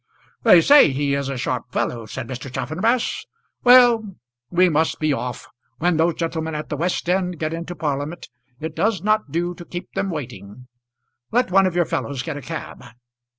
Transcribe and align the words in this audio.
"They 0.41 0.61
say 0.61 0.89
he 0.89 1.13
is 1.13 1.29
a 1.29 1.37
sharp 1.37 1.71
fellow," 1.71 2.07
said 2.07 2.27
Mr. 2.27 2.51
Chaffanbrass. 2.51 3.27
"Well, 3.63 4.15
we 4.49 4.67
must 4.67 4.99
be 4.99 5.13
off. 5.13 5.47
When 5.77 5.97
those 5.97 6.15
gentlemen 6.15 6.55
at 6.55 6.69
the 6.69 6.75
West 6.75 7.07
End 7.07 7.37
get 7.37 7.53
into 7.53 7.75
Parliament 7.75 8.27
it 8.59 8.75
does 8.75 9.03
not 9.03 9.31
do 9.31 9.53
to 9.53 9.63
keep 9.63 9.93
them 9.93 10.09
waiting. 10.09 10.65
Let 11.31 11.51
one 11.51 11.67
of 11.67 11.75
your 11.75 11.85
fellows 11.85 12.23
get 12.23 12.35
a 12.35 12.41
cab." 12.41 12.83